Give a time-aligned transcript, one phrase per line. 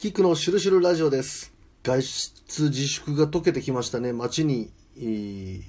[0.00, 1.52] キックのシュルシュルラジオです。
[1.82, 4.14] 外出自粛が解けてきましたね。
[4.14, 4.70] 街に、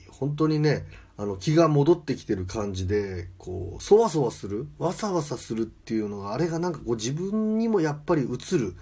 [0.09, 0.85] 本当にね、
[1.17, 8.77] あの気が戻ってきてる感じで、こう、そわそわする、わさわさするっていうのが、あれがなんかこう自分にもやっぱり映る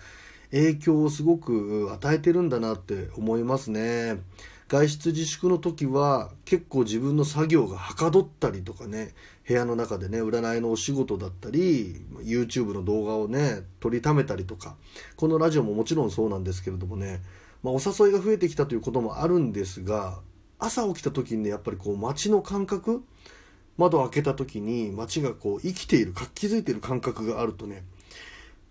[0.51, 4.21] 影響をすごく与えてるんだなって思いますね。
[4.69, 9.15] 外出自粛の時は結構自分の作業がはかどったりとかね
[9.47, 14.75] 部屋の中でね占いのお仕事だったり YouTube の動画をね撮りためたりとか
[15.15, 17.21] このラジオももちろんそうなんですけれどもね、
[17.63, 20.19] まあ、お誘いが増えてきたということもあるんですが
[20.59, 23.03] 朝起きた時にねやっぱりこう街の感覚
[23.75, 27.83] 窓開けた時に街がこう生きている活気づいている感覚があるとね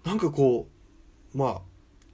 [0.05, 0.69] なんかこ
[1.35, 1.61] うまあ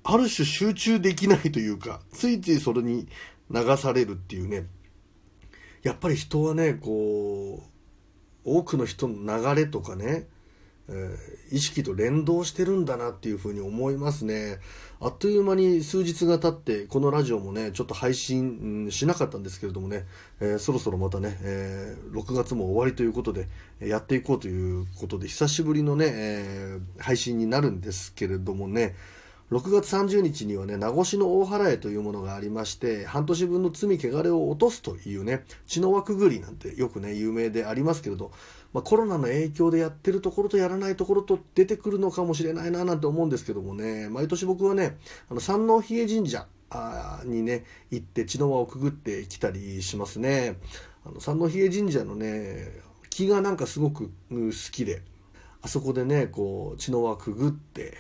[0.05, 3.09] ある種集中できないというかついついそれに
[3.55, 4.67] 流されるっていうね。
[5.83, 7.75] やっぱり人はねこう
[8.45, 10.27] 多くの人の流れとかね、
[10.89, 14.59] えー、意識と連動してるんだなっていうふうに思いますね。
[15.01, 20.07] あっという間に数日が経ってこのラジオもねちょっと配信、しなかったんですけれどもね、
[20.41, 23.49] えー、そろそろまたね、えー、6月も終わりということで
[23.81, 28.95] やっていこうということで久しぶりのね、え配信になるんですけれどもね
[29.51, 38.33] 6月30日にはね、名越の大払いというものがありまして、半年分の罪汚れを落とすというね、血の輪くぐりなんてよくね、有名でありますけれど、
[38.73, 44.97] まあ、コロナの影響でやってるところとやらないところと出てくるのかもしれないななんて思うんですけどもね、毎年僕はね、
[45.31, 46.47] あの山王比叡神社
[47.25, 50.59] にね、行って血の輪をくぐってきたりしますね。
[51.07, 55.03] あの山王比叡神社のね、木がなんかすごく好きで、
[55.63, 57.97] あそこでね、こう、血の輪くぐって、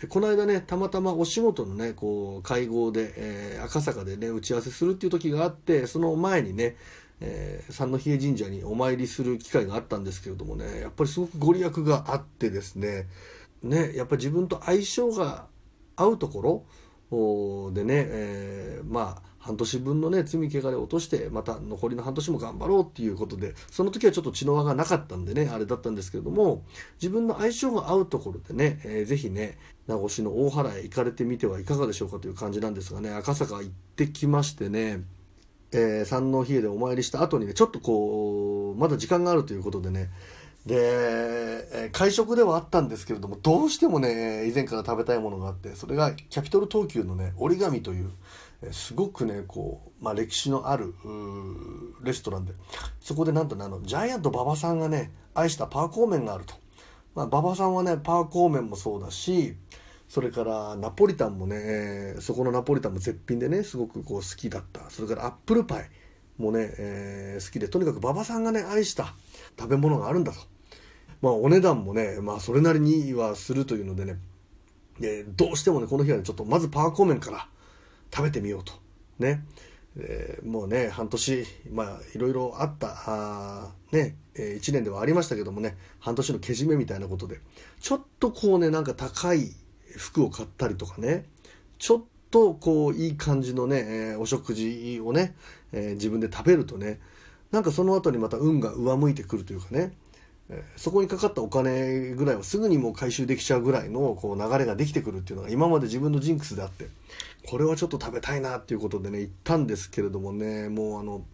[0.00, 6.76] でこの間ねたまたまお仕事のねこう会合で、えー、赤坂でね打ち合わせするっていう時があってその前にね、
[7.20, 13.08] えー、山比叡神社にお参りする機会があったんですけれどもねやっぱりすごくご利益があってですね
[13.62, 15.46] ねやっぱり自分と相性が
[15.96, 16.64] 合うところ
[17.10, 26.62] でね、えー、まあ半年分のね罪汚れを落としてまた残りの半年も頑張ろうっていうことでその時はちょっと血の輪がなかったんでねあれだったんですけれども
[27.00, 35.02] 自分の相性が合うところでね、えー、ぜひね名越の大原へ行かれてみてはいかがでしょうかという感じなんですがね赤坂行ってきましてね、
[35.72, 40.10] えー、山王比叡でお参りした後にねちょっとこうまだ時間があるということでね
[40.66, 48.10] で会食ではあったんですけれどもどうしてもね以前から食べたいものがあってそれがキャピトル東急のね折り紙という
[48.72, 50.94] すごくねこう、まあ、歴史のある
[52.02, 52.52] レストランで
[53.00, 56.54] そこでなんとねあのジャイアント馬場さんがね愛したパーコー麺があると、
[57.14, 59.56] まあ、馬場さんはねパーコー麺もそうだし
[60.10, 64.90] それからナポリタンもね、そこのナポリタンも絶品でねすごくこう好きだった。
[64.90, 65.88] それからアップルパイ。
[66.40, 69.14] もね、えー、好きでとにかく馬場さんがね愛した
[69.58, 70.38] 食べ物があるんだと。
[71.22, 74.18] まあお値段もねまあそれなりにはするというのでね
[74.98, 77.46] でどうしてもねこの日はねちょっとまずパーコー麺から
[78.12, 78.72] 食べてみようと。
[79.18, 79.44] ね、
[79.98, 87.40] えー、もうね半年まあいろいろあったあね、えー、1年ではありましたけどもね半年のけじめみたいなことで
[87.80, 89.52] ちょっとこうねなんか高い
[89.96, 91.26] 服を買ったりとかね
[91.78, 95.34] ちょっとこういい感じのね、え、お食事をね、
[95.72, 97.00] え自分で食べるとね
[97.50, 99.92] なんかその後にまた運が上向いてくるというかね
[100.50, 106.88] えそこにかかったお金ぐらいはすぐにもう回収できちゃうぐらいのこう流れができてくるっていうのが今まで自分のジンクスであって
[107.48, 111.24] これはちょっと食べたいなっていうことでね行ったんですけれどもねもうあの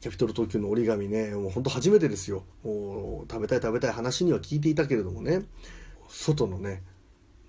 [0.00, 2.44] キャピトル東急の折り紙ねもう本当初めてですよ。
[2.62, 5.44] もう食べたい食べたい話には聞いていたけれどもね
[6.08, 6.82] 外のね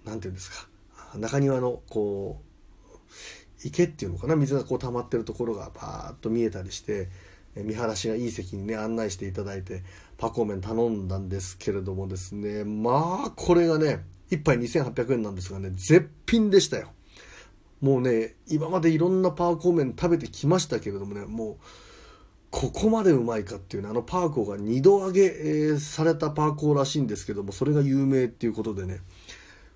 [0.05, 0.69] 何て言うんですか
[1.17, 2.44] 中庭のこう
[3.63, 4.35] 池っていうのかな？
[4.35, 7.09] 水がこう溜まってるところがパーッと見えたりして
[7.55, 9.83] 見晴らしがいい席にね案内していただいて
[10.17, 16.91] パコーメン頼んだんですけれどもですねまあこれがね1杯2800円なんですがね絶品でしたよ。
[17.81, 21.55] もうね今までいろんなパーコー麺食べてきましたけれどもねもう
[22.49, 29.01] ここまでうまいかっていうねあのパーコーが2度揚げ、されたパーコーらしいんですけどもそれが有名っていうことでね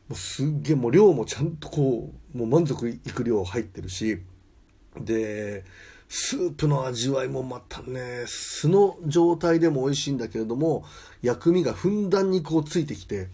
[0.09, 4.19] もうすっげえもう量もちゃんとこうもう満足いく量入ってるし
[4.99, 5.63] で
[6.07, 10.83] スープの味わいもまたね素の状態でも美味しいんだけれども
[11.21, 13.29] 薬味がふんだんにこうついてきて、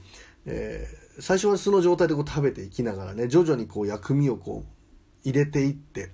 [0.45, 6.12] えー、最初は素の状態でこう食べていきながらね徐々にこう薬味をこう入れていって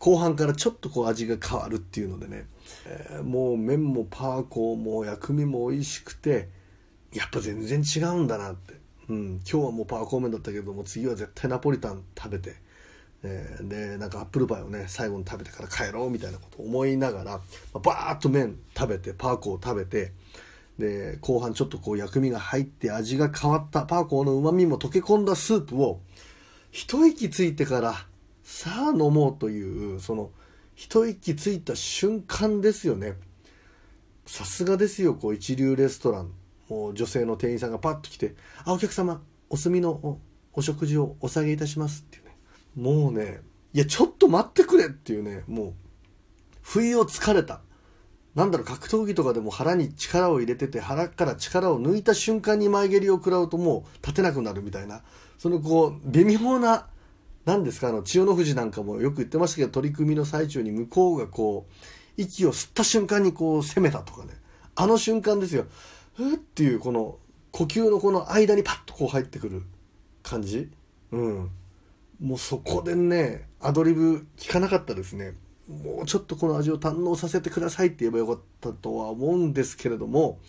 [0.00, 2.46] 後半からちょっとこう味が変わるっていうのでね、
[2.86, 6.48] えー、もう麺もパーコーも薬味も美味しくて
[7.12, 8.79] やっぱ全然違うんだなって、
[9.10, 12.54] うん、今日はもうパワーコー麺だったけども次は絶対ナポリタン食べて。
[13.22, 17.40] えー、でなんかアップルパイをね最後に食べてから帰ろうみたいなことを思いながら、ま
[17.74, 20.12] あ、バーッと麺食べてパーコーを食べて
[20.78, 26.00] で後半ちょっとこう薬味が入って味が変わったパーコーのうまみも溶け込んだスープを
[26.70, 28.06] 一息ついてから
[28.42, 30.30] さあ飲もうというその
[30.74, 33.16] 一息ついた瞬間ですよね
[34.24, 36.30] さすがですよこう一流レストラン
[36.94, 38.34] 女性の店員さんがパッと来て
[38.64, 40.18] 「あお客様お済みの
[40.52, 42.36] お食事をお下げいたします」っていうね。
[42.76, 43.40] もうね
[43.72, 45.74] いやちょっと待ってくれっていうねもう
[46.62, 47.60] 不意をつかれた。
[48.34, 55.02] なんだろう格闘技とかでも腹に力を入れてて腹から力を抜いた瞬間に前蹴りを食らうともう立てなくなるみたいな。
[55.36, 56.86] そのこう微妙な
[57.44, 61.72] 何ですかあの千代の富士なんかもよく言ってましたけど取り組みの最中に向こうがこう
[62.16, 64.34] 息を吸った瞬間にこう攻めたとかね。
[64.76, 65.66] あの瞬間ですよ。
[66.14, 67.18] ふっていうこの
[67.50, 69.62] 呼吸のこの間にパッとこう入ってくる
[70.22, 70.70] 感じ？
[71.12, 71.50] うん。
[72.20, 75.34] もうそこでねアドリブ聞かなかったですね。
[75.68, 80.40] もうちょっとこの味を堪能させてくださいって言えばよかったとは思うんですけれども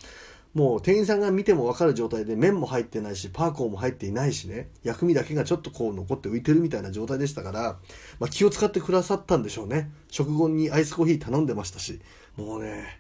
[0.55, 7.77] もう店員さんが見ても分かる状態で麺も入ってないしパーコーも入っていないしね薬味だけがちょっとこう残って浮いてるみたいな状態でしたから、
[8.19, 9.91] まあ、気を使ってくださったんでしょうね。
[10.09, 12.01] 食後にアイスコーヒー頼んでましたし
[12.35, 12.99] もうね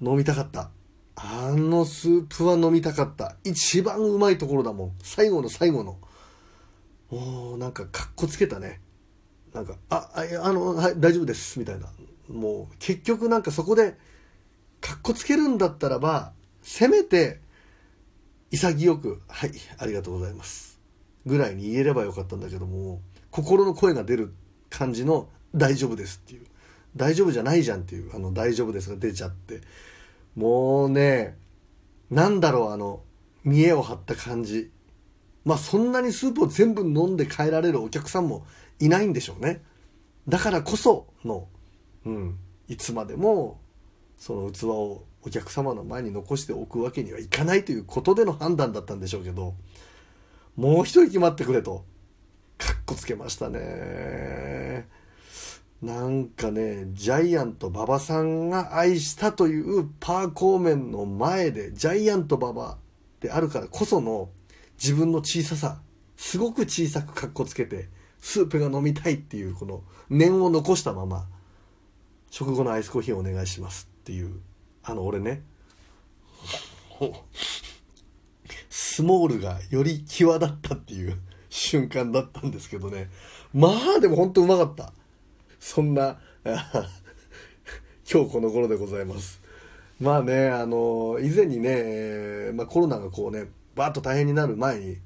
[0.00, 0.70] 飲みたかった。
[1.14, 3.36] あのスープは飲みたかった。
[3.44, 4.92] 一番うまいところだもん。
[5.02, 5.98] 最後の最後の。
[7.10, 8.80] もうなんかかっこつけたね。
[9.52, 11.86] なんか「あああのはい大丈夫です」みたいな。
[12.28, 13.98] もう結局なんかそこで
[14.80, 16.32] かっこつけるんだったらば
[16.62, 17.40] せめて
[18.50, 20.80] 潔く「はいありがとうございます」
[21.26, 24.32] ぐらいに言えればよかったんだけども心の声が出る
[24.70, 26.46] 感じの「大丈夫です」っていう
[26.96, 29.60] 「大丈夫じゃないじゃん」っていうあの「大丈夫です」が出ちゃって。
[30.36, 31.36] もうね
[32.10, 33.02] なんだろうあの
[33.44, 34.70] 見栄を張った感じ。
[35.44, 38.46] まあそんなにスープを全部飲んで帰られるお客さんも
[38.78, 39.62] いないんでしょうね。
[40.28, 41.48] だからこその、
[42.04, 42.38] うん、
[42.68, 43.60] いつまでも
[44.16, 49.54] その器をお客様の前に残しておくわけにはいかないということでの判断だったんでしょうけど
[50.56, 51.84] もう一息待ってくれと
[52.58, 54.86] かっこつけましたね。
[55.82, 62.78] なんかねジャイアント馬場さんが愛したというパーコーメンの前でジャイアント馬場
[63.20, 64.28] であるからこその
[64.80, 65.80] 自分の小ささ
[66.16, 67.88] すごく小さくかっこつけて
[68.20, 71.26] スープが飲みたいっていうこの念を残したまま
[72.30, 74.40] 食後のアイスコーヒーをお願いしますっていう
[74.84, 75.42] あの俺ね
[78.70, 81.18] スモールがより際立ったっていう
[81.48, 83.10] 瞬間だったんですけどね。
[83.52, 84.92] まあでも本当うまかった
[85.62, 89.40] そんな今日この頃でございます。
[90.00, 94.98] まあねあの以前にね、まあ、コロナがこうねバーッと大変になる前に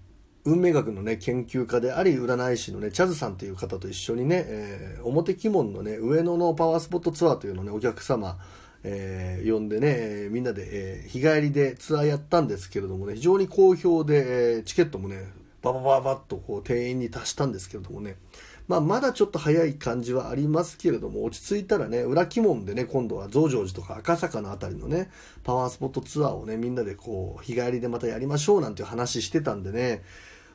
[0.46, 8.38] 運命学のね研究家であり占い師のねチャズさんという方と一緒にね、えー、表鬼門のね上野のパワースポットツアーというのをねお客様
[8.88, 18.16] えー、呼んでね、みんなで、えー、日帰りでツアーやったんですけれどもね、非常に好評で、えー、チケットもね、ババババッとこう定員に達したんですけれどもね、
[18.68, 25.10] まあ、まだちょっと早い感じはありますけれども、落ち着いたらね、裏鬼門でね、今度は増上寺とか赤坂の辺りのね、
[25.44, 30.02] パワースポットツアーをね、みんなでこう、日帰りでまたやりましょうなんていう話してたんでね、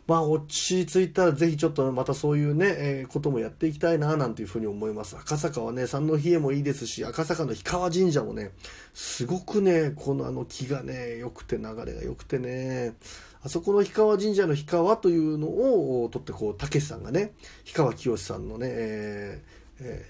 [0.08, 5.16] まあ、落ち着いたらぜひちょっとまたそういうね、えー、こともやっていきたいななんていうふうに思います。
[5.16, 8.52] 赤坂はね、三の比叡もいいですし、赤坂の氷川神社もね、
[8.94, 12.96] すごくね、このあの木がね、良くて流れが良くてね、
[13.44, 17.34] あそこの氷川神社の氷川というのを取ってこう、たけしさんがね、
[17.64, 20.06] 氷川きよしさんのね、えーえ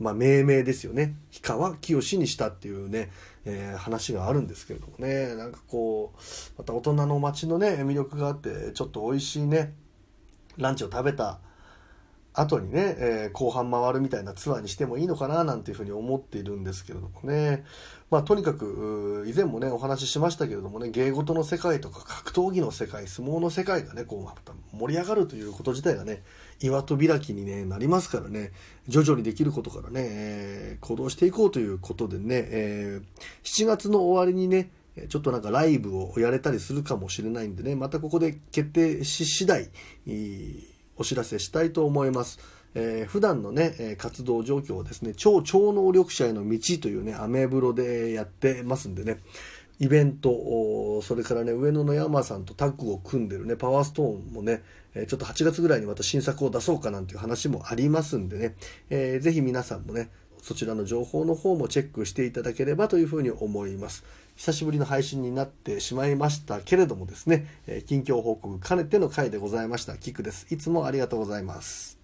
[0.00, 1.16] ー、まあ、命名ですよね。
[1.32, 3.10] 氷川きよしにしたっていうね、
[3.44, 6.18] えー、話があるんですけれどもねなんかこう
[6.58, 9.72] また大人の街のね魅力があってちょっと美味しいね
[10.56, 11.40] ランチを食べた
[12.32, 17.64] 後にね、えー、後半回るみたいなツアーにしてもいいのかななんていうふうに思っているんですけれどもね。
[18.10, 26.22] まあとにかく、以前もね、お話ししましたけれどもね、芸事の世界とか格闘技の世界、相撲の世界がね、こう、また盛り上がるということ自体がね、
[26.60, 28.52] 岩と開きに、ね、なりますからね、
[28.88, 34.70] 徐々にできることからね、えー、行動していこうということでね、えー、7月の終わりにね、
[35.08, 39.70] ちょっとなんかライブをやれたりするかもしれないんでね、またここで決定し次第、
[41.00, 42.38] お知らせしたいと思います。
[42.74, 49.18] えー、普段のね、活動状況をですね、超超能力者への道というね、アメブロでやってますんでね、
[49.78, 54.62] イベント、それからね、上野の山さんとタッグを組んでるね、パワーストーンもね、
[54.94, 58.54] ちょっと8月ぐらいにまた新作を出そうかなんていう話もありますんでね、
[58.90, 60.10] えー、ぜひ皆さんもね、
[60.42, 64.04] そちらの情報の方もチェックしていただければというふうに思います。
[64.40, 67.46] 久しぶりの配信になってしまいましたけれどもですね、
[67.86, 69.98] 近況報告兼ねての回でございました。
[69.98, 70.46] キクです。
[70.48, 71.98] いつもありがとうございます。